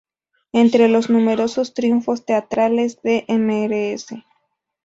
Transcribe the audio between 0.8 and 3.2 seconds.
los numerosos triunfos teatrales